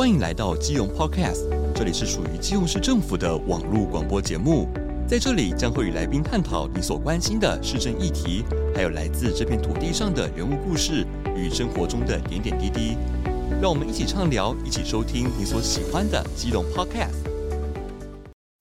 [0.00, 4.66] 欢迎来到基隆 Podcast，这里是属于基隆市政府的网络广播节目。
[5.06, 8.42] 在这里将会与来宾探讨你所关心的市政议题，
[8.74, 11.06] 还有来自这片土地上的人物故事
[11.36, 12.96] 与生活中的点点滴滴。
[13.60, 17.18] 让我们一起畅聊，一起收听你所喜欢的基隆 Podcast。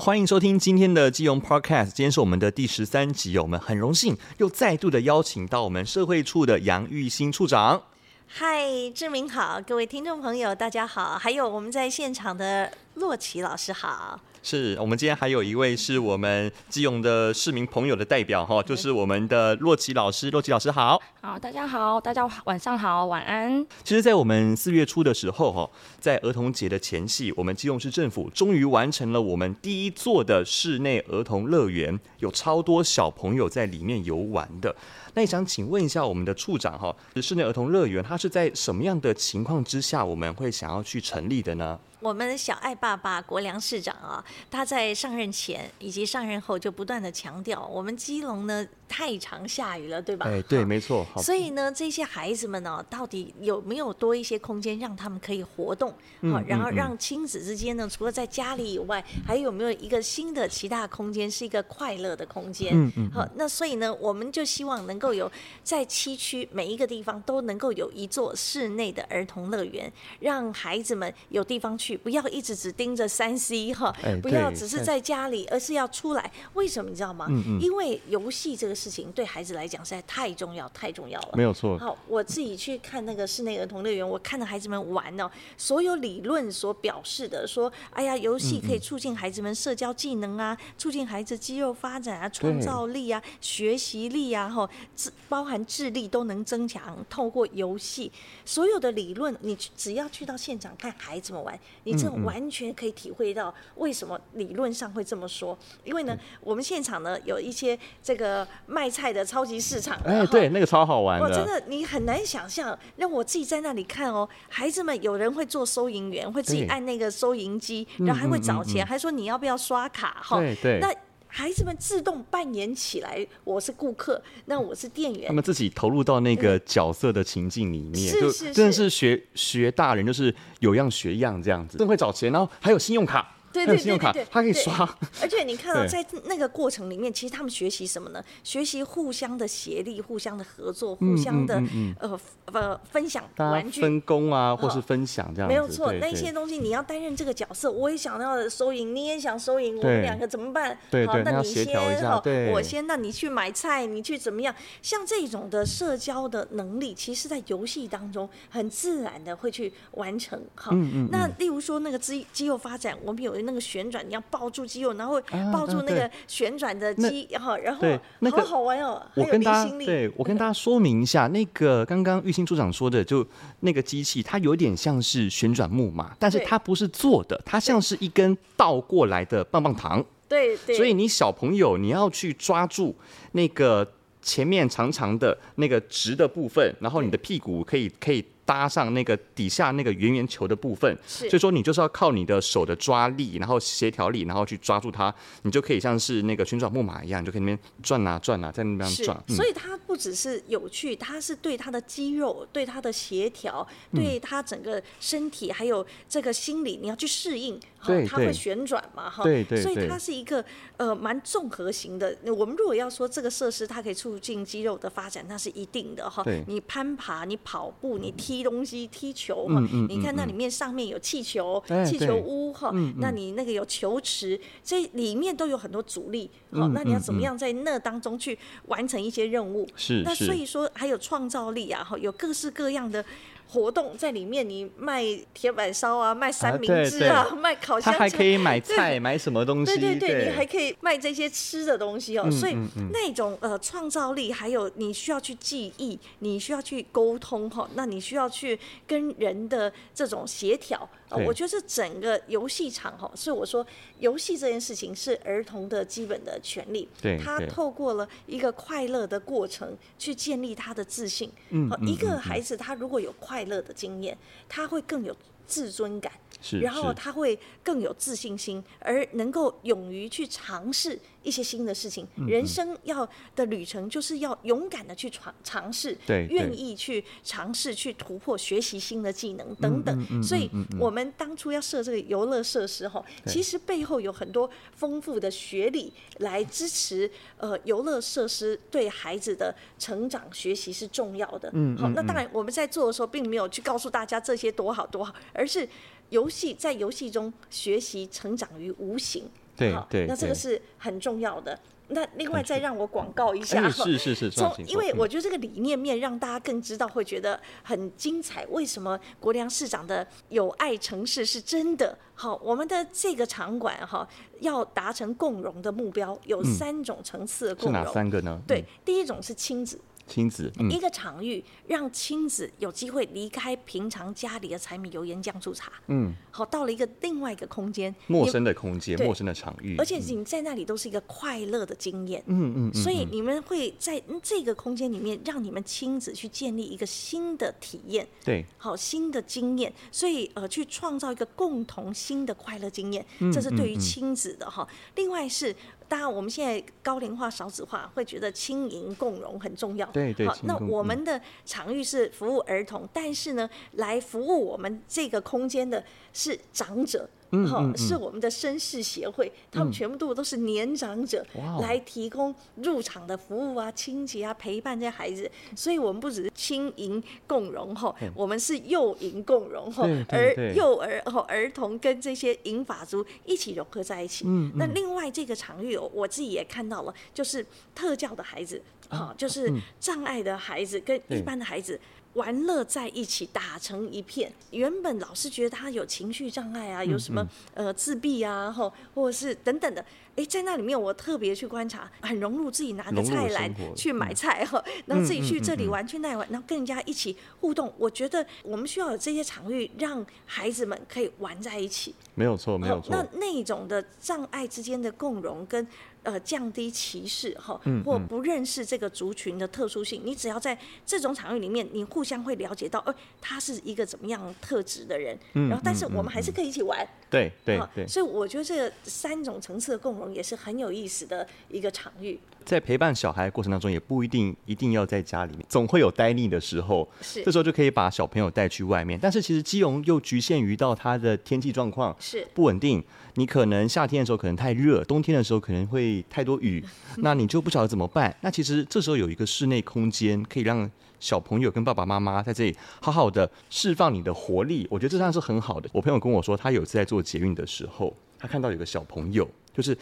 [0.03, 7.83] 欢迎收听今天的基隆 Podcast，今天是我们的第十三集，我们很荣幸又再度的邀请到我们社会处的杨玉欣处长。
[8.31, 14.19] 嗨，志明好，各位听众朋友大家好，还有我们在现场的洛奇老师好。
[14.41, 20.29] 是我们今天还有一位是我们基隆的市民朋友的代表哈，就是我们的洛奇老师。
[20.31, 23.65] 洛奇老师好，好，大家好，大家晚上好，晚安。
[23.83, 34.73] 其实，在我们四月初的时候哈，在儿童节的前夕，我们基隆市政府终于完成了我们第一座的室内儿童乐园，有超多小朋友在里面游玩的。
[35.15, 41.77] 那也想请问一下我们的处长哈，室内儿童乐园它是在什么样的情况之下，我们会想要去成立的呢？
[41.99, 50.25] 我们小爱爸爸国良市长啊，他在上任前以及上任后就不断的强调，我们基隆呢太常下雨了，对吧？
[50.27, 51.05] 哎，对，没错。
[51.17, 55.93] 所以呢，这些孩子们呢，到底有没有多一些空间让他们可以活动？
[56.23, 62.73] 好，然后让亲子之间呢，除了在家里以外，还有没有一个新的其他空间，是一个快乐的空间？
[62.73, 63.11] 嗯嗯。
[63.11, 65.31] 好，那所以呢，我们就希望能够有
[65.63, 71.95] 在七区每一个地方都能够有一座室内的儿童乐园，让孩子们有地方去。
[71.95, 76.31] 不要一直只盯着三 C 哈，不要只是在家里，而是要出来。
[76.53, 77.27] 为什么你知道吗？
[77.59, 81.31] 因为游戏这个事情对孩子来讲实在太重要，太重要了。
[81.33, 81.77] 没有错。
[81.77, 96.97] 好，我自己去看那个室内儿童乐园，我看到孩子们玩呢，所有理论所表示的说，哎呀，游戏可以促进孩子们社交技能啊，促进孩子肌肉发展啊，创造力啊，学习力啊，哈，智包含智力都能增强。
[97.09, 98.11] 透过游戏，
[98.45, 101.59] 所有的理论，你只要去到现场看孩子们玩。
[101.83, 120.93] 你这完全可以体会到为什么理论上会这么说，因为呢，我们现场呢有一些这个卖菜的超级市场，哎，对，那个超好玩的，我真的你很难想象，那我自己在那里看哦，孩子们有人会做收银员，会自己按那个收银机，然后还会找钱，还说你要不要刷卡哈，对对，那。
[121.31, 125.27] 孩子们自动扮演起来，我是顾客，那我是店员。
[125.27, 133.35] 他们自己投入到那个角色的情境里面，就真的是学学大人，就是有样学样这样子，真会找钱，然后还有信用卡。
[133.51, 134.87] 对对对对对，他可以刷。
[135.21, 138.23] 而且你看到在那个过程里面，其实他们学习什么呢？
[138.43, 141.61] 学习互相的协力、互相的合作、互相的
[141.99, 145.47] 呃呃分享玩具、分工啊，或是分享这样。
[145.47, 150.77] 没有错，那些东西你要担任这个角色，我也想要收银，你也想收银，我们两个怎么办？
[151.07, 152.21] 好，那你先好，
[152.51, 154.53] 我先，那你去买菜，你去怎么样？
[154.81, 160.39] 像这种的社交的能力，其实在游戏当中很自然的会去完成。
[160.53, 160.71] 好，
[161.09, 163.38] 那例如说那个肌肌肉发展，我们有。
[163.43, 169.01] 那个旋转，你要抱住肌肉，然后抱住那个旋转的肌，然后然后好好玩哦。
[169.15, 173.25] 我跟大家，对我跟大家说明一下，那个刚刚玉清处长说的，就
[173.61, 180.03] 那个机器，它有点像是旋转木马，但是它不是坐的，它像是一根倒过来的棒棒糖。
[180.27, 180.75] 对对。
[180.75, 182.95] 所以你小朋友，你要去抓住
[183.31, 183.87] 那个
[184.21, 188.25] 前面长长的那个直的部分，然后你的屁股可以可以。
[188.49, 199.23] 搭上那个底下那个圆圆球的部分，所以说你就是要靠你的手的抓力，然后协调力，然后去抓住它，你就可以像是那个旋转木马一样，你就可以那边转啊转啊，在那边转。
[199.27, 207.59] 所以它不只是有趣，它是对它的肌肉、对它的协调、对它整个身体还有这个心理，你要去适应。
[207.85, 210.43] 对，它会旋转嘛，哈，对对，所以它是一个
[210.79, 212.17] 呃蛮综合型的。
[212.25, 216.23] 我们如果要说这个设施它可以促进肌肉的发展，那是一定的哈。
[216.47, 219.59] 你攀爬，你跑步，你踢东西，踢球哈。
[219.89, 222.73] 你看那里面上面有气球，气球屋哈。
[222.97, 226.31] 那你那个有球池，这里面都有很多阻力。
[226.51, 229.67] 好，那你要怎么样在那当中去完成一些任务？
[229.75, 230.01] 是。
[230.05, 233.03] 那所以说还有创造力啊，哈，有各式各样的。
[233.51, 235.03] 活动在里面，你卖
[235.33, 239.73] 铁板烧啊，卖三明治啊，啊 卖烤香肠，他还可以买 菜，买什么东西？
[239.73, 242.23] 对对对，对你还可以卖这些吃的东西哦。
[242.25, 242.55] 嗯、所以
[242.93, 250.87] 那种呃创造力，还有你需要去记忆，你需要去沟通哈，那你需要去跟人的这种协调。
[251.17, 253.65] 对我觉得这整个游戏场哈，所以我说
[253.99, 256.87] 游戏这件事情是儿童的基本的权利。
[257.01, 261.31] 对，他透过了一个快乐的过程去建立他的自信。
[261.49, 264.17] 嗯，一个孩子他如果有快乐的经验，
[264.47, 265.15] 他会更有
[265.47, 266.11] 自尊感。
[266.41, 272.07] 是，然后他会更有自信心，而能够勇于去尝试一些新的事情。
[272.27, 280.23] 人生要的旅程就是要勇敢的去尝尝试，对，愿意去尝试去突破，学习新的技能等等。
[280.23, 280.49] 所以，
[280.79, 287.09] 我们当初要设这个游乐设施哈，其实背后有很多丰富的学理来支持。
[287.37, 291.49] 呃，游乐设施对孩子的成长学习是重要的。
[291.53, 295.67] 嗯，好，那当然我们在做的时候，并没有去告诉大家这些多好多好，而是
[296.09, 299.29] 游戏在游戏中学习成长于无形。
[299.55, 301.59] 对对，那这个是很重要的。
[301.91, 308.45] 那另外再让我广告一下，是是是，从因为我觉得这个理念面让大家更知道，会觉得很精彩。
[308.51, 311.97] 为什么国梁市长的友爱城市是真的？
[312.13, 314.07] 好，我们的这个场馆哈，
[314.39, 317.81] 要达成共融的目标，有三种层次的共融。
[317.81, 318.39] 是哪三个呢？
[318.47, 319.81] 对，第一种是亲子。
[320.09, 345.55] 亲子、嗯、一个场域，让亲子有机会离开平常家里的柴米油盐酱醋茶，嗯，好，到了一个另外一个空间，陌生的空间，陌生的场域，而且你在那里都是一个快乐的经验，嗯嗯，所以你们会在这个空间里面，让你们亲子去建立一个新的体验，对，好，新的经验，所以呃，去创造一个共同新的快乐经验，这是对于亲子的哈，另外是。
[345.89, 349.87] 当然，我们现在高龄化、少子化，会觉得轻盈共融很重要。
[349.87, 350.27] 对对。
[350.27, 355.83] 好，那我们的场域是服务儿童，但是呢，来服务我们这个空间的
[356.13, 357.09] 是长者。
[357.31, 361.25] 嗯，嗯，嗯，是我们的绅士协会，他们全部都都是年长者，
[361.61, 365.29] 来提供入场的服务啊、清洁啊、陪伴这些孩子。
[365.55, 374.25] 所以，我们不只是亲邻共融哈，我们是幼银共融哈，而幼儿哈儿童跟这些银法族一起融合在一起。
[374.27, 377.45] 嗯，那另外这个场域，我自己也看到了，就是
[377.75, 381.79] 特教的孩子，哈，就是障碍的孩子跟一般的孩子。
[382.13, 384.31] 玩乐在一起，打成一片。
[384.51, 389.85] 原本老师觉得他有情绪障碍啊，有什么呃自闭啊，或或者是等等的。
[390.15, 397.73] 哎，在那里面我特别去观察，很融入自己拿着菜篮去买菜哈，然后自己去这里玩去那里玩，然后跟人家一起互动。
[397.77, 401.93] 我觉得我们需要有这些场域，让孩子们可以玩在一起。
[402.15, 402.89] 没有错，没有错。
[402.91, 405.65] 那那种的障碍之间的共融跟。
[406.01, 410.01] 呃，降低歧视哈，或不认识这个族群的特殊性。
[410.01, 415.19] 嗯嗯，你只要在这种场域里面，你互相会了解到，呃，他是一个怎么样特质的人。
[415.33, 416.87] 然后，但是我们还是可以一起玩。
[417.09, 417.87] 对对对。
[417.87, 422.19] 所以我觉得这三种层次的共融也是很有意思的一个场域。
[422.45, 426.87] 在陪伴小孩的过程当中，也不一定一定要在家里面，总会有呆腻的时候。
[427.01, 427.23] 是。
[427.23, 432.83] 这时候就可以把小朋友带去外面，但是其实基隆又局限于到它的天气状况是不稳定。
[433.15, 436.63] 你可能夏天的时候可能太热，冬天的时候可能会太多雨，
[436.97, 438.15] 那你就不晓得怎么办。
[438.21, 440.69] 那其实这时候有一个室内空间，可以让
[440.99, 444.67] 小朋友跟爸爸妈妈在这里好好的释放你的活力。
[444.69, 445.69] 我觉得这样是很好的。
[445.71, 449.77] 我朋友跟我说，他有一次在做捷运的时候，他看到有个小朋友，就是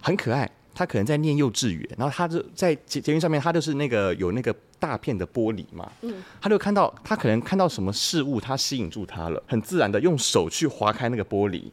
[0.00, 11.70] 很可爱，他可能在念幼稚园，然后他就在捷捷运上面，他就是那个有那个大片的玻璃嘛，嗯，他就看到他可能看到什么事物，他吸引住他了，很自然的用手去划开那个玻璃。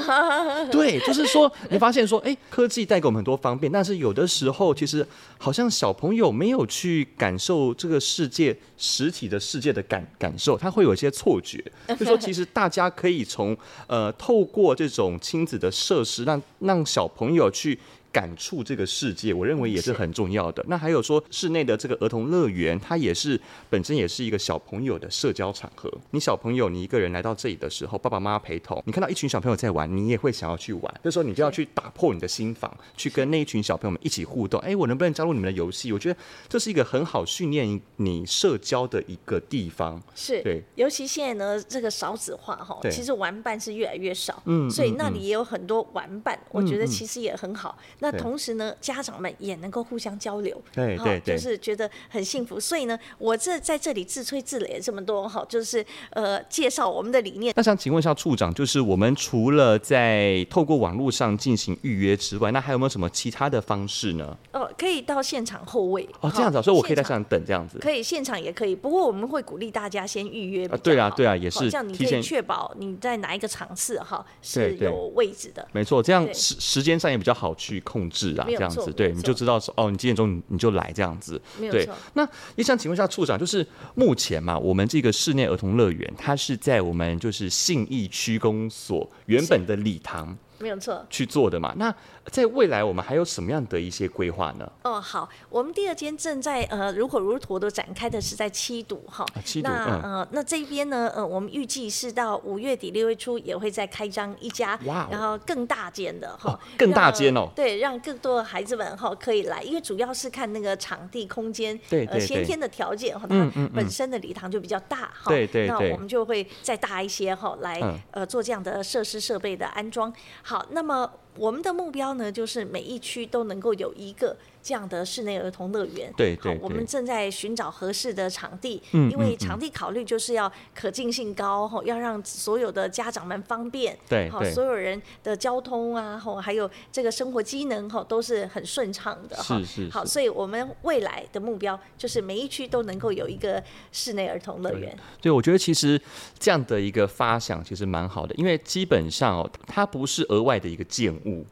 [0.70, 5.06] 对，就是说，你发现说，哎，科技带给我们很多方便，但是有的时候，其实
[5.38, 11.62] 好像小朋友没有去感受这个世界实体的世界的感感受，他会有一些错觉，
[11.98, 13.56] 就说其实大家可以从
[13.86, 17.78] 呃透过这种亲子的设施，让让小朋友去。
[18.12, 20.64] 感触这个世界，我认为也是很重要的。
[20.68, 25.92] 那还有说，室内的这个儿童乐园，它也是本身也是一个小朋友的社交场合。
[26.10, 31.00] 你小朋友，你一个人来到这里的时候，爸爸妈妈陪同，你看到一群小朋友在玩，你也会想要去玩。
[31.02, 34.60] 这时候你就要去打破你的心房，去跟那一群小朋友们一起互动。
[34.60, 35.92] 哎，我能不能加入你们的游戏？
[35.92, 36.18] 我觉得
[36.48, 40.02] 这是一个很好训练你社交的一个地方。
[40.14, 44.42] 是对，尤其现在呢，这个少子化哈，其实玩伴是越来越少。
[44.46, 47.78] 嗯，所以那里也有很多玩伴，我觉得其实也很好。
[48.00, 52.60] 那同时呢，家长们也能够互相交流，对对对，就是觉得很幸福。
[52.60, 57.52] 所以呢，我这在这里自吹自擂这么多哈，就是呃介绍我们的理念。
[57.56, 64.36] 那想请问一下处长，就是我们除了在透过网络上进行预约之外，那还有没有什么其他的方式呢？
[64.52, 67.78] 哦，可以到现场候位哦，这样子，所以我可以在现场等这样子。
[67.80, 70.66] 可以现场也可以，不过我们会鼓励大家先预约。
[70.68, 75.66] 啊对啊，对啊，也是这样，你可以确保你在哪一个场次哈是有位置的。
[75.72, 78.46] 没错，这样时时间上也比较好去控制啊。
[78.46, 81.88] 这样子，对，你就知道说，哦，你几点钟你就来这样子，对。
[82.14, 83.66] 那也想请问一下处长，就是
[83.96, 90.36] 目前嘛，我们这个室内儿童乐园，它是在我们就是信义区公所原本的礼堂。
[90.60, 91.72] 没有错，去做的嘛。
[91.76, 91.94] 那
[92.30, 94.70] 在未来我们还有什么样的一些规划呢？
[94.82, 117.80] 哦，好，我们第二间正在呃如火如荼的展开的是在七堵哈，七堵，那呃那这边呢呃我们预计是到五月底六月初也会再开张一家，哇，然后更大间的哈，更大间哦，对，让更多的孩子们哈可以来，因为主要是看那个场地空间，对对，先天的条件哈，它本身的礼堂就比较大哈，对对，那我们就会再大一些哈来
[118.10, 120.12] 呃做这样的设施设备的安装。
[120.42, 124.36] 好，那么我们的目标呢，就是每一区都能够有一个。
[124.68, 144.94] 这样的室内儿童乐园，对对，我们正在寻找合适的场地，因为场地考虑就是要可进性高，哈，要让所有的家长们方便，对，好，所有人的交通啊，哈，还有这个生活机能，哈，都是很顺畅的，哈，是是，好，所以我们未来的目标就是每一区都能够有一个室内儿童乐园。
[145.22, 145.98] 对，我觉得其实
[146.38, 151.46] 这样的一个发想其实蛮好的，因为基本上哦，它不是额外的一个建物。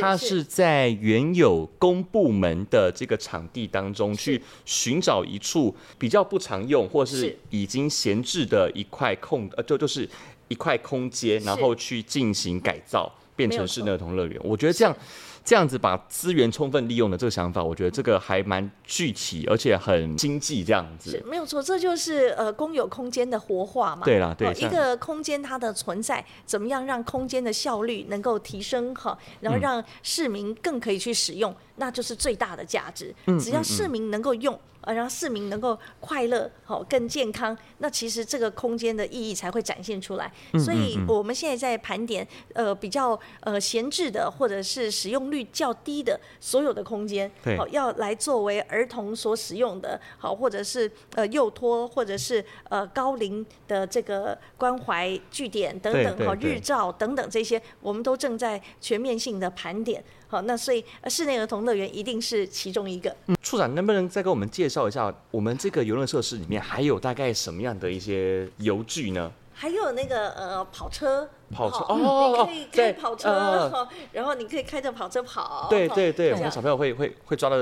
[0.00, 10.08] 它是在原有公部门的这个场地当中去寻找一处比较不常用或是已经闲置的一块空呃，就就是
[10.48, 14.40] 一块空间，然后去进行改造，变成室内儿童乐园。
[14.44, 14.96] 我觉得这样。
[15.44, 20.62] 这样子把资源充分利用的这个想法，我觉得这个还蛮具体，而且很经济。
[20.64, 24.02] 这样子是没有错，这就是呃公有空间的活化嘛。
[24.04, 33.14] 对啦，对，一个空间它的存在，怎么样让空间的效率能够提升哈，然后让市民更可以去使用，那就是最大的价值。
[33.40, 34.58] 只要市民能够用。
[34.84, 40.28] 呃，让市民能够快乐，好，更健康，那其实这个空间的意义才会展现出来。
[40.58, 60.02] 所以我们现在在盘点，呃，比较呃闲置的或者是使用率较低的所有的空间，好，要来作为儿童所使用的，好，或者是呃幼托，或者是呃高龄的这个关怀据点等等，好，日照等等这些，我们都正在全面性的盘点。
[60.32, 63.14] 好，那所以室内儿童乐园一定是其中一个。
[63.26, 69.30] 嗯，处长能不能再给我们介绍一下，我们这个游乐设施里面还有大概什么样的一些游具呢？
[69.52, 75.66] 还有那个呃跑车，跑车哦，你可以开跑车，呃， 然后你可以开着跑车跑。
[75.68, 77.56] 对对对，我们小朋友会会会抓到。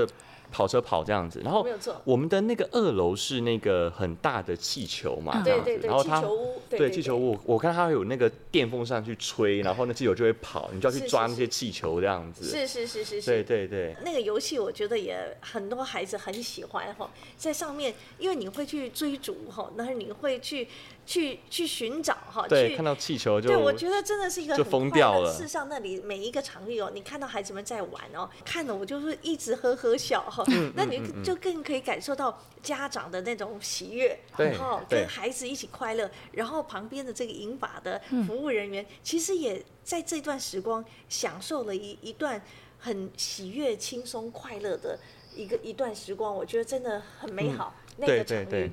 [0.51, 1.65] 跑车跑这样子，然后
[2.03, 6.21] 我们的那个二楼是那个很大的气球嘛，这样子，然后它
[6.69, 12.45] 对气球屋，我看它有那个电风扇去吹，然后那气球就会跑，你就要去抓那些气球这样子。
[12.45, 13.31] 是是是是是。
[13.31, 13.95] 对对对。
[14.03, 20.67] 那个游戏我觉得也很多孩子很喜欢哈，在上面，因为你会去追逐哈，然后你会去。
[21.03, 25.33] 去去寻找哈，对，看到气球就对，我觉得真的是一个很就疯掉了。
[25.33, 30.40] 事实上，那里每一个场域哦，你看到孩子们在玩哦，看的我就是一直呵呵笑哈。
[30.49, 36.09] 嗯、那你就更可以感受到家长的那种喜悦，然后跟孩子一起快乐。
[36.31, 42.41] 然后旁边的这个银发的服务人员，其实也在这段时光享受了一一段
[42.79, 44.97] 很喜悦、轻松、快乐的
[45.35, 46.35] 一个一段时光。
[46.35, 47.73] 我觉得真的很美好。
[47.77, 48.71] 嗯、那个场域。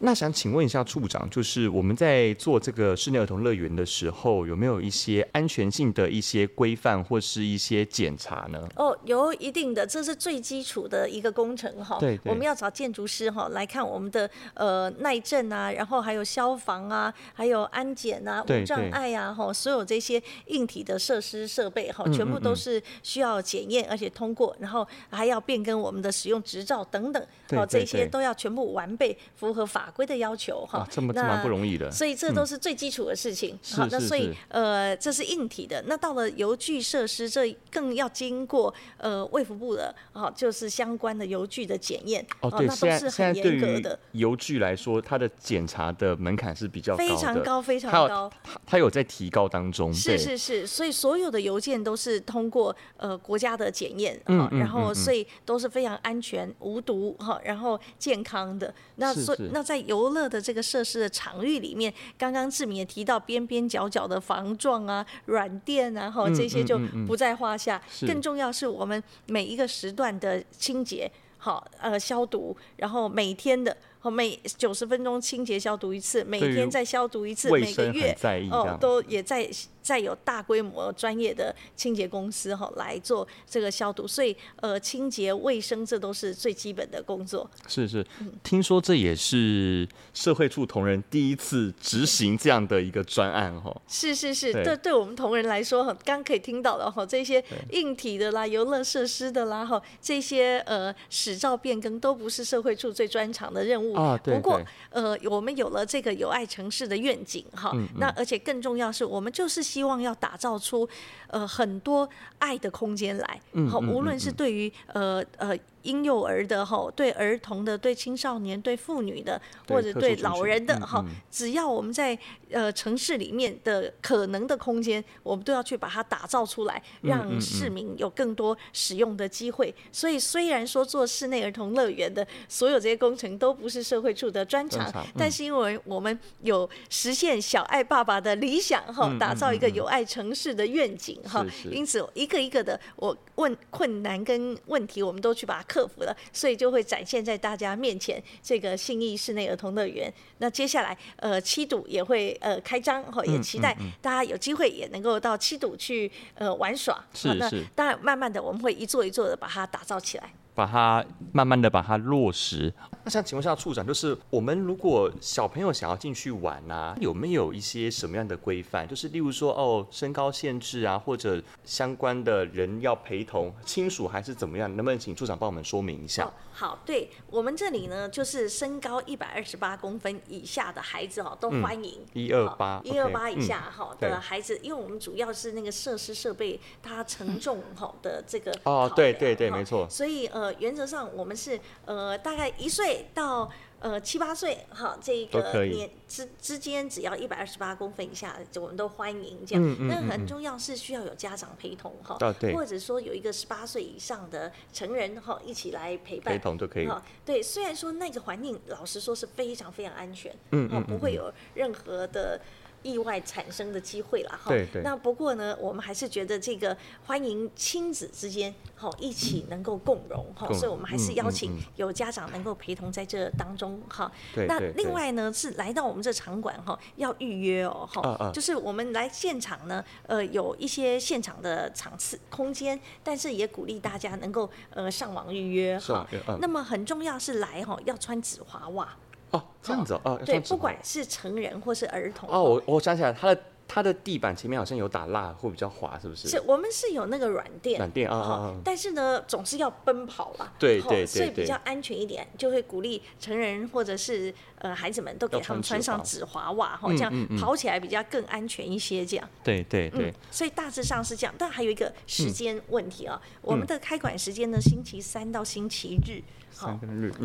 [0.00, 8.68] 那想请问一下处长，就是我们在做这个室内儿童乐园的时候，有没有一些安全性的一些规范或是一些检查呢？
[8.76, 11.96] 哦，有一定的，这是最基础的一个工程哈。
[11.98, 12.30] 对，对。
[12.30, 33.58] 我们要找建筑师哈来看我们的呃耐震啊，然后还有消防啊，还有安检啊、无障碍啊哈，所有这些硬体的设施设备哈，全部都是需要检验而且通过，然后还要变更我们的使用执照等等，哦，这些都要全部完备，符合法规的要求哈，这么这蛮不容易的，所以这都是最基础的事情。
[33.72, 35.82] 好，那所以呃，这是硬体的。
[35.86, 42.24] 那到了油具设施，这更要经过呃卫福部的，好，就是相关的油具的检验。
[42.40, 43.98] 哦，对，那都是很严格的。
[44.12, 48.30] 油具来说，它的检查的门槛是比较非常高，非常高。
[48.42, 49.92] 它它有在提高当中。
[49.92, 58.72] 是是是，所以所有的邮件都是通过呃国家的检验，嗯，然后所以都是非常安全、无毒哈，然后健康的。
[58.96, 67.80] 那所那在游乐的这个设施的场域里面，刚刚志明也提到边边角角的防撞啊、软垫啊，哈，这些就不在话下。
[68.06, 73.76] 更重要是我们每一个时段的清洁，好，呃，消毒，然后每天的。
[74.12, 78.14] 每九十分钟清洁消毒一次，每天再消毒一次，每个月
[78.50, 79.48] 哦都也在
[79.84, 87.48] 再有大规模专业的清洁公司哈来做这个消毒，所以呃清洁卫生这都是最基本的工作。
[87.68, 88.04] 是是，
[88.42, 93.72] 听说这也是社会处同仁第一次执行这样的一个专案哈。
[93.86, 103.84] 是是是，对对我们同仁来说哈，刚可以听到了哈，这些硬体的啦、游乐设施的啦哈，这些呃使照变更都不是社会处最专长的任务。
[103.84, 104.18] 务啊。
[104.24, 104.60] 不过
[104.90, 110.88] 呃，我们有了这个有爱城市的愿景哈，那而且更重要是我们就是希望要打造出
[111.26, 115.58] 呃很多爱的空间来，好，无论是对于呃呃。
[115.84, 122.18] 婴幼儿的哈，对儿童的，对青少年，对妇女的，或者对老人的哈，只要我们在
[122.50, 129.74] 呃城市里面的可能的空间，我们都要去把它打造出来，让市民有更多使用的机会。
[129.92, 145.64] 所以虽然说做室内儿童乐园的所有这些工程都不是社会处的专长，但是因为我们有实现小爱爸爸的理想哈，打造一个有爱城市的愿景哈，因此一个一个的我问困难跟问题，我们都去把它。
[145.74, 148.22] 克服了，所以就会展现在大家面前。
[148.40, 157.02] 这个信义室内儿童乐园，那接下来呃七堵也会呃开张，哈，也期待大家有机会也能够到七堵去呃玩耍。
[157.12, 157.38] 是是。
[157.38, 160.30] 那当然，慢慢的我们会一座一座的把它打造起来。
[160.54, 162.72] 把它慢慢的把它落实。
[163.04, 168.88] 那想请问一下处长，就是我们如果小朋友想要进去玩啊，有没有一些什么样的规范？
[168.88, 174.74] 就是例如说哦，身高限制啊，或者相关的人要陪同亲属，还是怎么样？
[174.74, 176.32] 能不能请处长帮我们说明一下？
[176.54, 182.00] 好，对我们这里呢，就是身高一百二十八公分以下的孩子哦，都欢迎。
[182.14, 189.86] 一二八，一二八以下哈的孩子，因为我们主要是那个设施设备它承重哈的这个哦，对对对，没错。
[189.90, 193.50] 所以呃，原则上我们是呃大概一岁到。
[193.80, 199.62] 呃，七八岁哈，这个年之之间，只要一百二十八公分以下，我们都欢迎这样。
[199.62, 206.32] 嗯嗯嗯、那很重要是需要有家长陪同哈，哦、或者说有一个十八岁以上的成人哈，一起来陪伴。
[206.32, 206.88] 陪同就可以。
[207.26, 212.40] 对，虽然说那个环境，老实说是非常非常安全，嗯，不会有任何的。
[212.84, 214.82] 意外产生的机会了哈，对对。
[214.82, 216.76] 那不过呢，我们还是觉得这个
[217.06, 224.12] 欢迎亲子之间哈一起能够共融哈，所以我们还是邀请有家长能够陪同在这当中哈。
[224.46, 236.06] 那另外呢，是来到我们这场馆哈，要预约哦哈，就是我们来现场呢，呃，有一些现场的场次空间，但是也鼓励大家能够呃上网预约哈。
[236.38, 238.94] 那么很重要是来哈要穿纸滑袜。
[239.34, 242.28] 哦，这样子哦，哦对，不管是成人或是儿童。
[242.30, 246.28] 哦，我我想起来，它的它的地板前面好像有打蜡，会比较滑，是不是？
[246.28, 248.54] 是我们是有那个软垫，软垫啊啊。
[248.62, 259.04] 但是呢，总是要奔跑啦，对对对，所以比较安全一点，就会鼓励成人或者是呃孩子们都给他们穿上止滑袜哈，这样跑起来比较更安全一些。
[259.04, 260.14] 这样，对对对。
[260.30, 266.22] 所以大致上是这样，但还有一个时间问题啊，我们的开馆时间呢，星期三到星期日。
[266.56, 266.78] 好，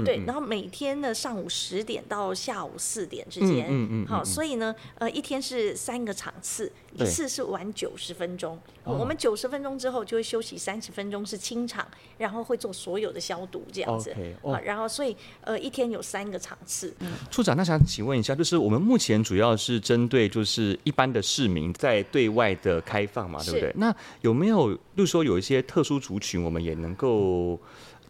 [0.03, 11.87] 对，然后每天的，上午十点到下午四点之间，嗯嗯，好，所以呢，呃，一天是三个场次，一次是玩九十分钟，我们九十分钟之后就会休息三十分钟是清场，
[12.17, 16.93] 然后会做所有的消毒这样子，啊，然后所以呃一天有三个场次。
[17.29, 23.71] 处长，那想请问一下，就是我们目前主要是针对就是一般的市民在对外的开放嘛，对不对？
[23.75, 27.59] 那有没有就是说有一些特殊族群，我们也能够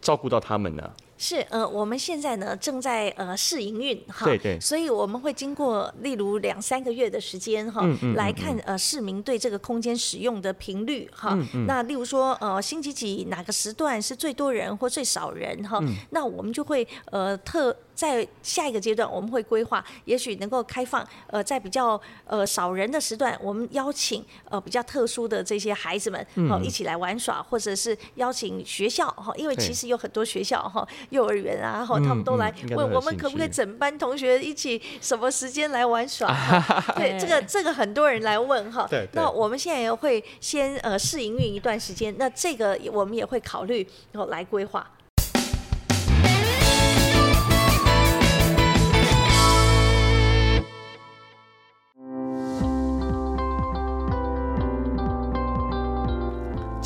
[0.00, 0.90] 照顾到他们呢？
[1.22, 11.38] 是呃，我们现在呢正在呃试营运哈，对对，所以我们会经过例如两三个月的时间哈，嗯嗯嗯、来看呃市民对这个空间使用的频率哈。
[11.66, 17.76] 那例如说呃星期几哪个时段是最多人或最少人哈，嗯、那我们就会呃特。
[17.94, 36.34] 在下一个阶段，我们会规划，也许能够开放，呃，在比较呃少人的时段，我们邀请呃比较特殊的这些孩子们，好、嗯、一起来玩耍，或者是邀请学校哈，因为其实有很多学校哈，幼儿园啊，哈，他们都来问我们可不可以整班同学一起什么时间来玩耍？
[36.96, 38.86] 对，这个这个很多人来问哈。
[38.88, 39.06] 对。
[39.12, 44.88] 那我们现在也会先呃试营运一段时间，那这个我们也会考虑然后来规划。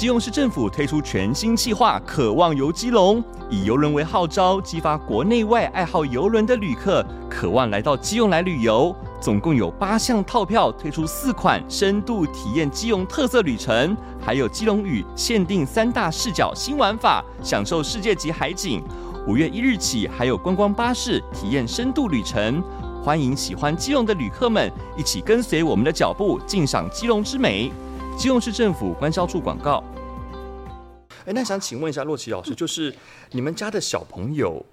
[0.05, 8.95] 基隆市政府推出全新计划“渴望游基隆”，以游轮为号召，激发国内外爱好游轮的旅客渴望来到基隆来旅游。
[9.19, 18.85] 总共有八项套票，推出四款深度体验基隆特色旅程，还有基隆屿限定三大视角新玩法，享受世界级海景。
[19.27, 22.63] 五月一日起，还有观光巴士体验深度旅程，
[23.03, 27.73] 欢迎喜欢基隆的旅客们一起跟随我们的脚步，尽赏基隆之美。
[28.17, 29.83] 基隆市政府关销处广告。
[31.27, 32.95] 哎，那想请问一下洛奇老师，就是
[33.33, 34.65] 你们家的小朋友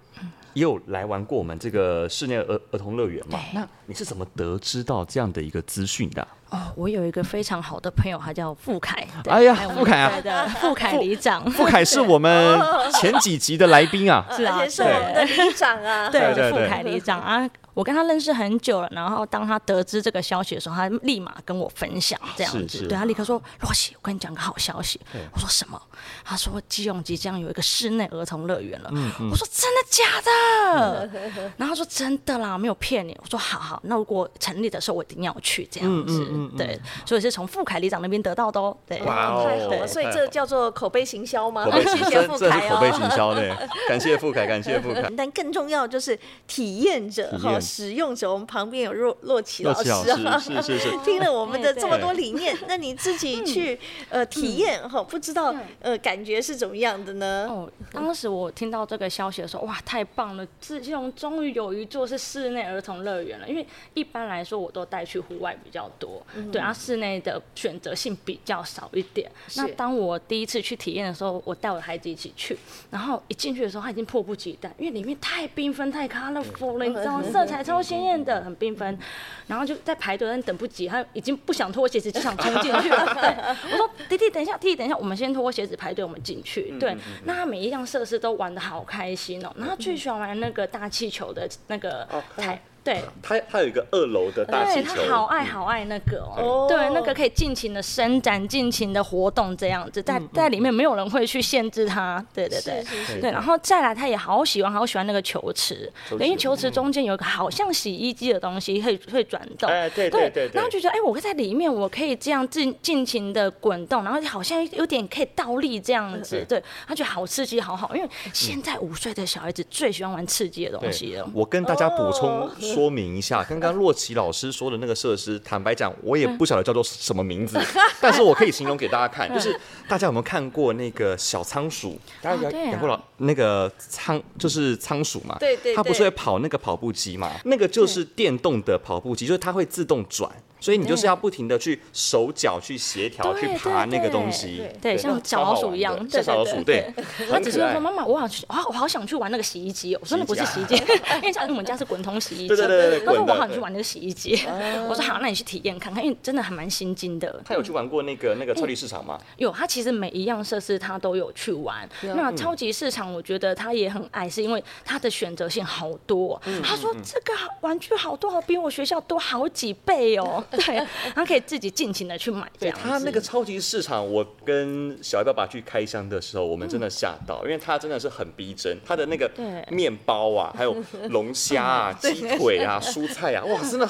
[0.54, 3.40] 也有来玩过我们这个室内儿儿童乐园吗？
[3.54, 6.26] 那你是怎么得知到这样的一个资讯的？
[6.52, 9.08] 哦，我有一个非常好的朋友，他叫富凯。
[9.30, 12.60] 哎呀，富凯啊，对，富凯里长，富凯是我们
[13.00, 17.50] 前几集的来宾啊， 是啊，是我们的里长啊， 对，富凯里长啊。
[17.74, 25.00] 我跟他认识很久了，然后当他得知这个消息的时候，他立马跟我分享这样子，对，他立刻说：“若曦，我跟你讲个好消息。”
[25.32, 25.82] 我说：“什么？”
[26.26, 28.92] 他说：“基隆即将有一个室内儿童乐园了。”
[29.32, 31.10] 我说：“真的假的？”
[31.56, 38.76] 然后他说：“真的啦，没有骗你。”我说：“好好，那如果成立的时候，我一定要去这样子。”对，所以是从富凯里长那边得到的哦。
[38.88, 41.66] 对，哇哦，太好了，所以这叫做口碑行销吗？
[41.66, 43.54] 口碑行销， 这是口碑行销对，
[43.88, 45.04] 感谢富凯，感谢富凯。
[45.16, 48.32] 但更重要就是体验者哈，使用者。
[48.32, 53.78] 我们旁边有若若琪老师啊，是是是， 听了我们的这么多理念，那你自己去
[54.10, 57.48] 呃体验哈，不知道呃感觉是怎么样的呢？
[57.50, 60.48] 哦，当时我听到这个消息的时候，哇，太棒了！
[60.60, 63.48] 基隆终于有一座是室内儿童乐园了。
[63.48, 66.22] 因为一般来说，我都带去户外比较多，
[66.52, 69.32] 对啊，室内的选择性比较少一点。
[69.56, 72.58] 那当我第一次去体验的时候，我带我的孩子一起去，
[72.90, 77.24] 然后一进去的时候，他已经迫不及待，因为里面太缤纷、太 colorful 了，你知道吗？
[77.32, 78.42] 色彩超鲜艳的。
[78.42, 78.98] 很缤纷，
[79.46, 83.06] 然后就在排队，但等不及，他已经不想脱鞋子，就想冲进去了。
[83.14, 86.74] 对，我说弟弟等一下，弟弟等一下，我们先脱鞋子排队，我们进去。
[86.80, 92.60] 对，那他每一样设施都玩的好开心哦，然后最喜欢玩那个大气球的那个台。
[92.84, 121.30] 对，他他有一个二楼的大气球，对，他好爱好爱那个哦，对，那个可以尽情的伸展，尽情的活动这样子，在在里面没有人会去限制他，对对对，对，然后再来他也好喜欢好喜欢那个球池，因为球池中间有一个好像洗衣机的东西，会会转动，哎对对对，然后就觉得哎，我在里面我可以这样尽尽情的滚动，然后好像有点可以倒立这样子，对，他觉得好刺激好好，因为现在五岁的小孩子最喜欢玩刺激的东西了。
[121.32, 122.50] 我跟大家补充。
[122.74, 127.60] 说明一下， 刚刚洛奇老师说的那个设施，坦白讲，我也不晓得叫做什么名字，
[128.00, 129.58] 但是我可以形容给大家看，就是
[129.88, 132.00] 大家有没有看过那个小仓鼠？
[132.22, 135.38] 大家有养过老那个仓，就是仓鼠嘛？
[135.40, 137.32] 对对，它不是会跑那个跑步机嘛？
[137.46, 140.30] 那个就是电动的跑步机，就是它会自动转。
[140.62, 146.94] 所以你就是要不停的去手脚去协调去爬那个东西，对，像小老鼠一样，像小老鼠，对。
[147.30, 150.00] 他只是说妈妈，我想去，啊， 我好想去玩那个洗衣机哦。
[150.02, 152.48] 我说那不是洗衣机，因为我们家是滚筒洗衣机。
[152.50, 153.00] 对对对。
[153.06, 154.40] 他说我好想去玩那个洗衣机。
[154.88, 157.42] 我说好，那你去体验看看，因为真的还蛮心惊的。
[157.44, 159.20] 他有去玩过那个那个超级市场吗？
[159.38, 161.90] 有，他其实每一样设施他都有去玩。
[162.16, 166.40] 那超级市场我觉得他也很爱，是因为他的选择性好多。
[166.64, 170.44] 他说这个玩具好多，好比我学校多好几倍哦。
[170.60, 170.88] 对。
[171.32, 172.46] 可以自己尽情的去买。
[172.60, 179.32] 对，他那个超级市场，我跟小艾爸爸去开箱的时候，我们真的吓到，因为他真的是很逼真，他的那个
[179.70, 180.76] 面包啊， 还有
[181.10, 183.88] 龙虾啊、 鸡腿啊、蔬菜啊，哇，真的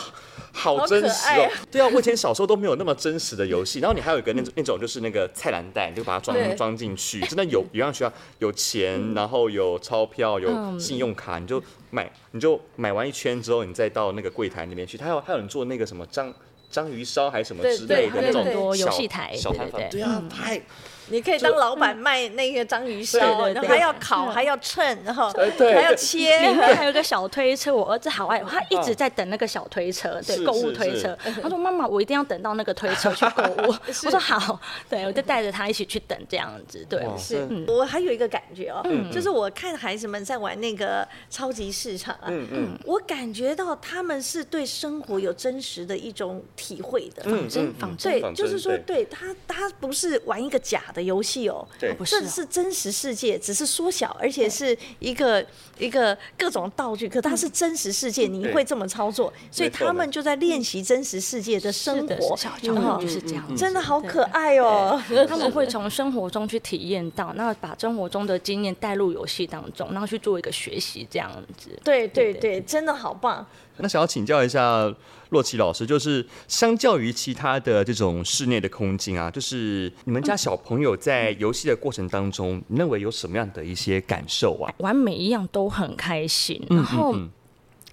[0.51, 1.49] 好真实哦。
[1.71, 3.79] 对啊，我以前小时候都没有那么真实的游戏。
[3.79, 14.95] 然后你还有一个那种那种就是那个菜篮袋，你就把它装装进去，真的有一样需要有钱，然后有钞票，有信用卡，你就买，你就买完一圈之后，你再到那个柜台那边去。
[14.95, 16.31] 他有还有人做那个什么章。
[16.71, 20.61] 章鱼烧还是什么之类的那种游戏台，小摊贩，对啊，太。
[21.07, 25.29] 你可以当老板卖那个章鱼烧，然后还要烤，还要称，然后
[25.59, 27.75] 还要切，里面还有个小推车。
[27.75, 31.17] 我儿子好爱，他一直在等那个小推车，对，购物推车。
[31.43, 33.75] 他说：“妈妈，我一定要等到那个推车去购物。
[34.05, 34.57] ”我说：“好。”
[34.89, 36.85] 对，我就带着他一起去等这样子。
[36.87, 37.45] 对，是。
[37.67, 38.81] 我还有一个感觉哦，
[39.11, 48.21] 就是我看孩子们在玩那个超级市场啊，嗯，我感觉到他们是对生活有真实的一种体会的，仿真，仿真。
[48.21, 49.03] 对，就是说，对。
[49.05, 51.01] 他，他不是玩一个假的。
[51.01, 55.43] 游戏哦，对，这是真实世界，只是缩小，而且是一个
[55.79, 65.01] 一个各种道具，可它是真实世界，你会这么操作，所以他们就在练习真实世界的生活，然后就是这样，真的好可爱哦。
[65.27, 71.71] 他们会从生活中去体验到，那把生活中的经验带入游戏当中，然后去做一个学习，这样子。
[71.83, 72.31] 对对。
[72.35, 73.43] 对，真的好棒。
[73.77, 74.93] 那想要请教一下
[75.31, 84.73] 若琪老师，就是相较于其他的这种室内的空间啊，就是你们家小朋友在游戏的过程当中，你认为有什么样的一些感受啊？
[84.79, 87.15] 玩每一样都很开心，然后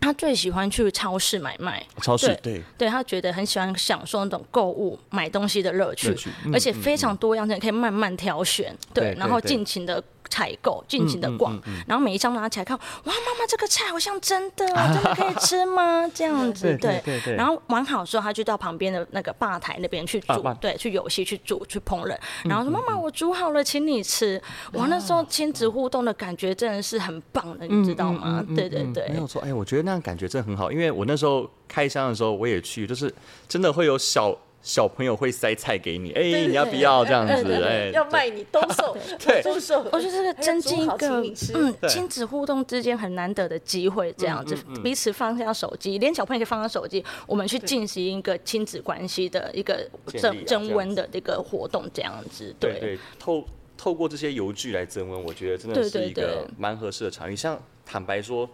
[0.00, 1.86] 他最喜欢去超市买卖。
[2.02, 6.12] 超市对对，他觉得很喜欢享受那种购物买东西的乐趣，
[6.52, 8.76] 而且非常多样，可以慢慢挑选。
[8.92, 10.02] 对，然后尽情的。
[10.28, 16.08] 采购，尽情的逛，嗯嗯嗯、然后每一张拿起来看，哇，妈妈这个菜好像真的， 真的可以吃吗？
[16.14, 17.34] 这样子，对对对。
[17.34, 24.40] 然后玩好之后，他就到旁边的那个吧台那边去煮，啊、对，去游戏去煮去烹饪，然后说妈妈、嗯、我煮好了，请你吃。
[24.74, 28.44] 哇，那时候亲子互动的感觉真的是很棒的，你知道吗？
[28.54, 29.42] 对对对，没有错。
[29.42, 33.12] 哎，我觉得那样感觉真的很好，因为我那时候开箱的时候我也去，就是
[33.48, 34.36] 真的会有小。
[34.60, 37.62] 小朋友会塞菜给你，哎，你要不要这样子？
[37.62, 39.86] 哎，要卖你兜售，对，兜售。
[39.92, 41.22] 我觉得这个增进一个
[41.54, 52.54] 嗯亲子互动之间很难得的机会，这样子彼此放下手机，连小朋友可以放下手机，我们去进行一个亲子关系的一个增增温的这个活动，这样子。
[52.58, 53.44] 对对，透
[53.76, 57.36] 透过这些游具来增温，我觉得真的是一个蛮合适的场域。
[57.36, 58.48] 像坦白说。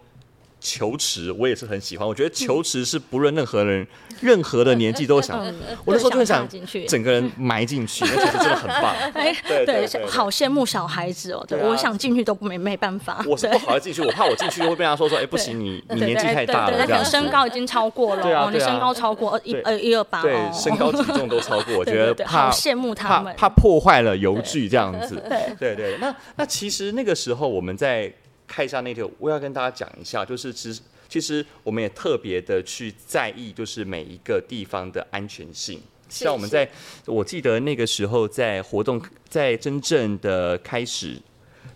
[0.65, 3.85] 球池我也是很喜欢，我觉得球池是不论任何人、
[4.19, 5.37] 任何的年纪都想。
[5.85, 6.47] 我那时候就很想
[6.87, 8.95] 整个人埋进去， 而且真的很棒。
[9.47, 13.23] 对对，好羡慕小孩子哦，对，我想进去都没没办法。
[13.27, 17.05] 我是不好进去，我怕我进去会被他说说，哎，不行，你你年纪太大了，这样。
[17.05, 25.21] 身高已经超过了，对啊，你身高超过一呃一二八，对，身高体重都超过， 我觉得好羡慕他们，怕破坏了游具这样子。
[25.59, 28.11] 对对，那那其实那个时候我们在。
[28.47, 35.81] 看一下那条，我要跟大家讲一下，就是其实其实我们也特别的去在意，就是每一个地方的安全性。
[36.07, 36.69] 像我们在，
[37.05, 41.17] 我记得那个时候在活动在真正的开始，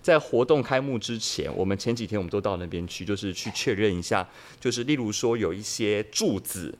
[0.01, 4.27] 在活动开幕之前，我们前几天我们都到那边去，就是去确认一下，
[4.59, 6.73] 就是例如说有一些柱子。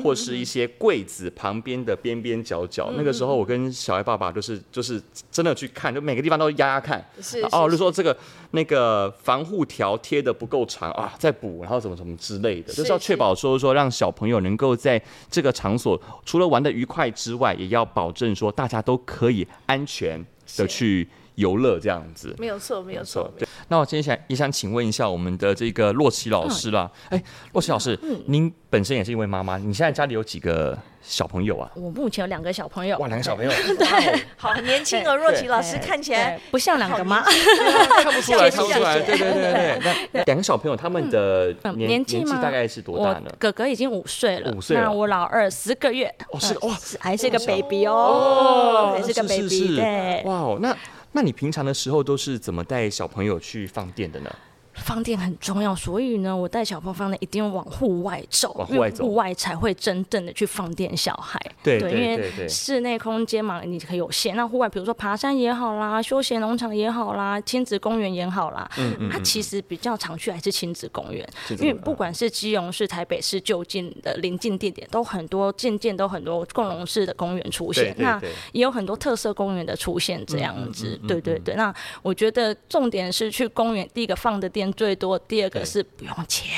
[0.00, 7.04] 或是一些柜子旁边的边边角角，嗯、那个时候我跟小爱爸爸就是就是真的去看，就每个地方都压压看。
[7.16, 8.16] 是，是，是哦，就说这个
[8.52, 20.24] 那个防护条贴的不够长啊，再补，然后怎么怎么之类的，是是就是要确保说说让小朋友能够在这个场所除了玩的愉快之外，也要保证说大家都可以安全
[20.58, 21.08] 的去
[21.42, 22.34] 游乐这样子。
[22.38, 23.30] 没有错，没有错。
[23.36, 26.90] 对，那我接下来也想请问一下我们的这个洛奇老师啦。
[27.10, 28.52] 哎、嗯，洛奇老师，嗯、您。
[28.72, 31.70] 本身也是一位妈妈，你现在家里有几个小朋友啊？
[31.74, 32.96] 我目前有两个小朋友。
[32.96, 35.14] 哇，两个小朋友， 对，好年轻哦。
[35.14, 37.20] 若琪老师看起来不像两个妈，
[38.02, 38.98] 看不出来， 看不出来。
[38.98, 43.30] 对对对对，那两个小朋友他们的年纪大概是多大呢？
[43.38, 44.84] 哥哥已经五岁了，五岁了。
[44.84, 49.76] 那我老二十个月，哦，是哇，还是个 baby 哦，还是个 baby。
[49.76, 50.74] 对，哇哦，那
[51.12, 54.34] 那你平常的时候都是怎么带小朋友去放电的呢？
[54.82, 61.40] 放电很重要，所以呢，我带小朋友放电一定要往户外走，往户外走，户外才会真正的去放电小孩。
[61.62, 64.34] 对，对，对，对，因为室内空间嘛，你可以有限。
[64.34, 71.24] 那户外，比如说爬山也好啦，休闲农场也好啦，亲子公园也好啦，嗯嗯，它其实比较常去还是亲子公园，
[71.60, 78.20] 因为不管是基隆市、台北市就近的临近地点，都很多渐渐都很多共融式的公园出现，那
[78.52, 80.98] 也有很多特色公园的出现，这样子。
[81.06, 84.71] 对对对，那我觉得重点是去公园，第一个放的电。
[84.72, 86.50] 最多，第二个是不用钱，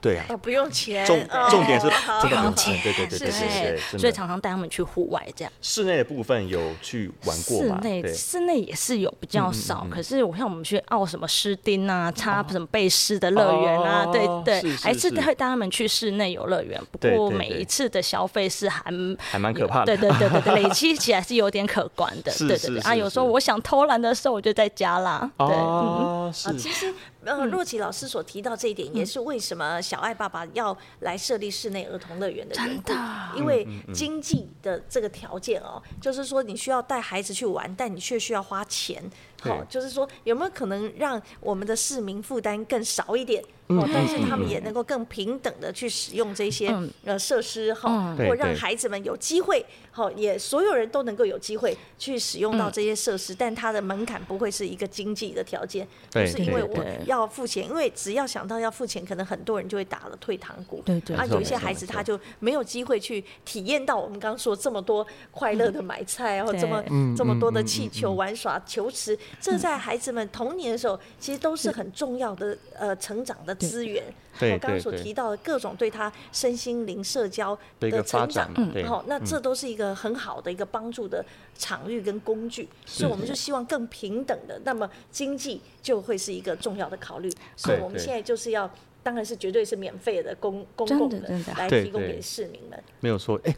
[0.00, 1.18] 对啊，不用钱，重
[1.50, 1.86] 重点是
[2.20, 5.52] 不用钱，对对对对对，所以常常带他们去户外这样。
[5.60, 7.80] 室内的部分有去玩过吗？
[7.82, 16.80] 室内室内也是有比较少，可是我像我们去奥什么斯丁啊，插什么贝斯的乐园啊，对对，还是会带他们去室内游乐园。
[16.90, 18.82] 不过每一次的消费是还
[19.18, 22.80] 还蛮可怕的，对对对对， 累积起来是有点可观的，对对对。
[22.80, 25.30] 啊，有时候我想偷懒的时候，我就在家啦。
[25.38, 26.92] 对，嗯，啊，其实。
[27.24, 32.92] 呃，若琪老师所提到这一点，也是为什么小爱爸爸要来设立室内儿童乐园的缘故。
[33.38, 39.02] 因为经济的这个条件哦，就是说你需要带孩子去玩，但你却需要花钱。
[39.50, 43.42] 好，就是说有没有可能让我们的市民负担更少一点？
[43.68, 46.68] 哦，但是他们也能够更平等的去使用这些
[47.04, 66.84] 呃设施，哈，或让孩子们有机会，好，也所有人都能够有机会去使用到这些设施，但它的门槛不会是一个经济的条件，不是因为我要付钱，因为只要想到要付钱，可能很多人就会打了退堂鼓，对对，啊，有一些孩子他就没有机会去体验到我们刚刚说这么多快乐的买菜，然后这么
[67.16, 73.56] 这么多的气球玩耍、球池，这在孩子们童年的时候，其实都是很重要的呃成长的。
[73.62, 74.02] 资源，
[74.40, 81.24] 我刚刚所提到的各种对他身心灵社交的成长，嗯，好，那这都是一个很好的一个帮助的
[81.56, 88.68] 场域跟工具，所以我们就希望更平等的，那么经济就会是一个重要的考虑，所以我们现在就是要，
[89.02, 91.18] 当然是绝对是免费的公公共的
[91.56, 93.54] 来提供给市民们，没有错，哎。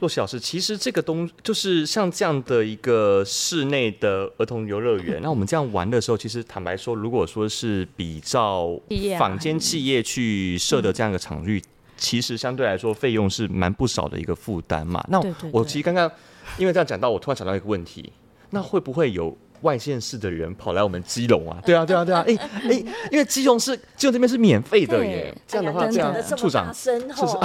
[0.00, 5.20] 洛奇老师，其实这个东就是像这样的一个室内的儿童游乐园。
[5.22, 8.78] 那我们这样玩的时候，其实坦白说，如果说是比照
[9.18, 11.62] 坊间企业去设的这样一个场域，
[11.96, 15.04] 其实相对来说费用是蛮不少的一个负担嘛。
[15.08, 16.10] 那我其实刚刚
[16.58, 18.12] 因为这样讲到，我突然想到一个问题，
[18.50, 21.58] 那会不会有外县市的人跑来我们基隆啊？
[21.64, 22.22] 对啊，对啊，对啊！
[22.28, 25.34] 哎哎，因为基隆是基隆这边是免费的耶。
[25.46, 27.36] 这样的话，这样处长，就是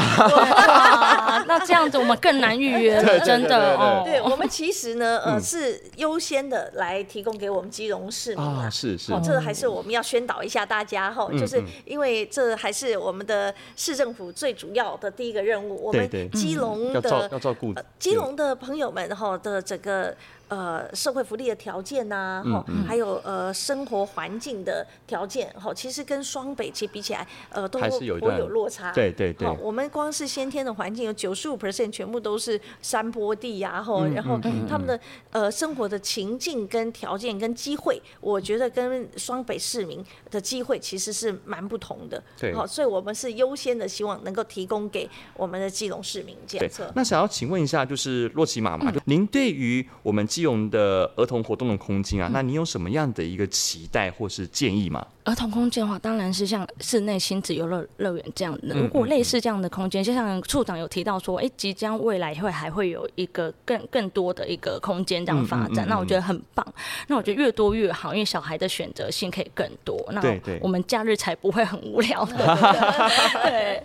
[1.47, 4.03] 那这样子我们更难预约了，真的哦。
[4.05, 20.15] 对，我们其实呢， 呃，是优先的来提供给我们基隆市民啊，是是，这还是我们要宣导一下大家哈，就是因为这还是我们的市政府最主要的第一个任务，我们基隆的要照顾基隆的朋友们哈的整个。
[20.49, 28.93] 呃，社会福利的条件呐、啊，哈、嗯，还有呃生活环境的条件，哈，其实跟双北其实比起来，呃，都会有，有落差。
[28.93, 29.45] 对对对。
[29.61, 34.97] 我们光是先天的环境有九十五 percent 全部都是山坡地呀、啊，哈、嗯，然后他们的
[35.31, 42.23] 呃生活的情境跟条件跟机会，我觉得跟双北市民的机会其实是蛮不同的。
[42.39, 42.53] 对。
[42.53, 46.89] 好，所以我们是优先的希望能够提供给我们的基隆市民检测。
[46.95, 50.25] 那想要请问一下，就是洛奇妈妈，就您对于我们。
[50.37, 55.03] 基隆的儿童活动的空间啊，那你有什么样的一个期待或是建议吗？
[55.27, 58.73] 儿童空间的话，当然是像室内亲子游乐乐园这样的。
[58.73, 66.65] 如果类似这样的空间，就像处长有提到说，哎，即将未来会还会有一个更更多的一个空间这样发展，那我觉得很棒。
[67.07, 70.01] 那我觉得越多越好，因为小孩的选择性可以更多。
[70.13, 70.21] 那
[70.61, 72.57] 我们假日才不会很无聊的。
[73.43, 73.83] 对。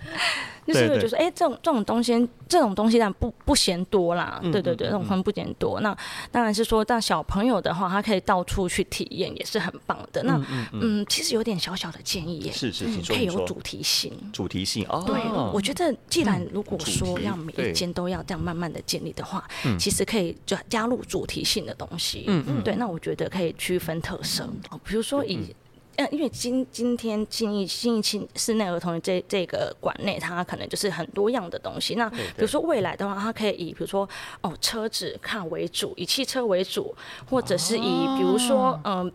[0.65, 2.13] 就是觉得哎，这种这种东西，
[2.49, 4.39] 这种东西但不不嫌多啦。
[4.45, 5.81] 对对对，这种东不嫌多。
[5.81, 5.93] 那
[6.31, 10.23] 当然是说，让小朋友的话，他可以到处去体验，也是很棒的。
[10.23, 14.13] 那嗯，其实有点小小的建议耶，是是，可以有主题性。
[14.33, 15.05] 主题性哦。
[15.07, 15.21] 对，
[15.53, 19.47] 我觉得既然如果说要每一间都要这样慢慢的建立的话，
[19.79, 22.25] 其实可以就加入主题性的东西。
[22.29, 22.63] 嗯嗯。
[22.63, 24.49] 对，那我觉得可以区分特色，
[24.85, 25.55] 比如说以。
[25.97, 31.97] 嗯，因为今今天信义信义室内儿童的这这个馆内，它可能就是很多样的东西。
[31.97, 34.09] 那比如说未来的话，它可以以比如说
[34.41, 36.95] 哦车子看为主，以汽车为主，
[37.29, 39.13] 或者是以比如说嗯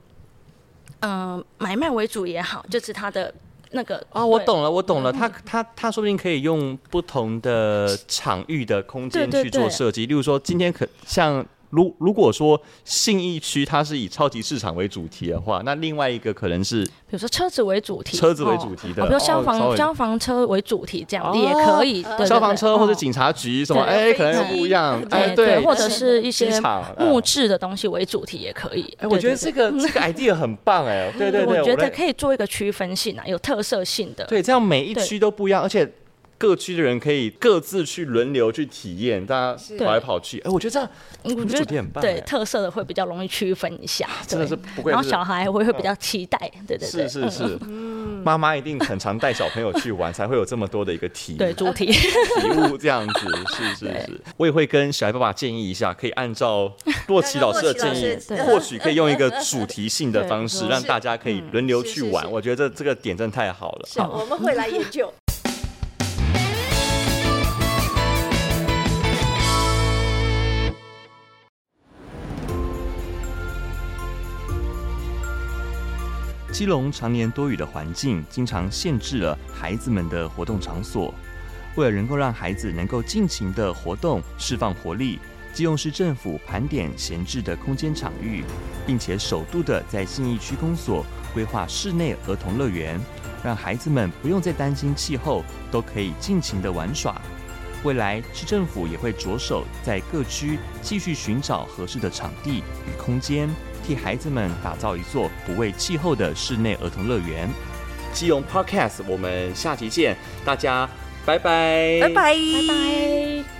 [1.02, 3.34] 嗯买卖为主也好，就是它的
[3.72, 5.12] 那个哦，我懂了，我懂了。
[5.12, 11.46] 他他他说不定可以用不同的场域的空间去做设计，例如说今天可像。
[11.70, 26.60] 如如果说信义区它是以超级市场为主题的话，那另外一个可能是，比如说车子为主题，车子为主题的，比如消防消防车为主题这样也可以，消防车或者警察局什么，哎，可能又不一样，哎，对，或者是一些
[26.98, 28.96] 木质的东西为主题也可以。
[29.00, 35.92] 哎，我觉得这个 这个 idea 很棒哎，对对对，我觉得可以做一个区分性啊，有特色性的，对，这样每一区都不一样，而且。
[36.38, 40.40] 各区的人可以各自去轮流去体验，大家跑来跑去。
[40.40, 40.90] 哎，我觉得这样，
[41.24, 42.02] 我觉得很棒。
[42.02, 44.92] 对，特色的会比较容易区分一下，真的是不会。
[44.92, 47.08] 然后小孩会会比较期待，对对对。
[47.08, 47.60] 是是是，
[48.24, 53.28] 妈妈一定很常带小朋友去玩，才会有这么多的一个体对主题题物这样子。
[53.56, 56.72] 是是是，我也会跟小孩爸爸建议一下，可以按照
[57.08, 62.30] 洛奇老师的建议，或许可以用一个主题性的方式，让大家可以轮流去玩。
[62.32, 63.88] 我觉得这这个点真的太好了。
[63.88, 65.12] 是，我们会来研究。
[76.58, 81.14] 基隆常年多雨的环境，经常限制了孩子们的活动场所。
[81.76, 85.20] 为了能够让孩子能够尽情的活动、释放活力，
[85.54, 88.44] 基隆市政府盘点闲置的空间场域，
[88.88, 93.00] 并且首度的在信义区公所规划室内儿童乐园，
[93.44, 97.22] 让孩子们不用再担心气候，都可以尽情的玩耍。
[97.84, 103.48] 未来市政府也会着手在各区继续寻找合适的场地与空间。
[103.88, 107.50] 替孩子们打造一座不畏气候的室内儿童乐园。
[108.12, 110.90] 基隆 Podcast，我们下期见，大家
[111.26, 113.57] 拜拜，拜拜，拜拜。